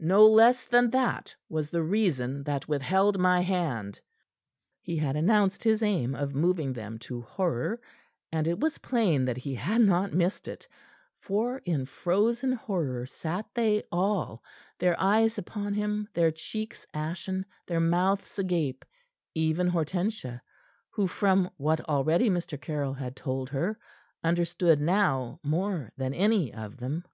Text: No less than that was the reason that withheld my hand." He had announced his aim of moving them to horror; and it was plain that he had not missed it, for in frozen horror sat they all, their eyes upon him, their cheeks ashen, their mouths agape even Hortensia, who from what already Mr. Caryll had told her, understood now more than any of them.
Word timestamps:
No 0.00 0.26
less 0.26 0.64
than 0.64 0.88
that 0.92 1.34
was 1.50 1.68
the 1.68 1.82
reason 1.82 2.42
that 2.44 2.68
withheld 2.68 3.18
my 3.18 3.42
hand." 3.42 4.00
He 4.80 4.96
had 4.96 5.14
announced 5.14 5.62
his 5.62 5.82
aim 5.82 6.14
of 6.14 6.34
moving 6.34 6.72
them 6.72 6.98
to 7.00 7.20
horror; 7.20 7.78
and 8.32 8.46
it 8.48 8.58
was 8.60 8.78
plain 8.78 9.26
that 9.26 9.36
he 9.36 9.54
had 9.56 9.82
not 9.82 10.14
missed 10.14 10.48
it, 10.48 10.66
for 11.20 11.58
in 11.66 11.84
frozen 11.84 12.52
horror 12.52 13.04
sat 13.04 13.44
they 13.54 13.82
all, 13.92 14.42
their 14.78 14.98
eyes 14.98 15.36
upon 15.36 15.74
him, 15.74 16.08
their 16.14 16.30
cheeks 16.30 16.86
ashen, 16.94 17.44
their 17.66 17.78
mouths 17.78 18.38
agape 18.38 18.86
even 19.34 19.68
Hortensia, 19.68 20.40
who 20.88 21.06
from 21.06 21.50
what 21.58 21.82
already 21.86 22.30
Mr. 22.30 22.58
Caryll 22.58 22.94
had 22.94 23.14
told 23.14 23.50
her, 23.50 23.78
understood 24.24 24.80
now 24.80 25.38
more 25.42 25.92
than 25.98 26.14
any 26.14 26.54
of 26.54 26.78
them. 26.78 27.04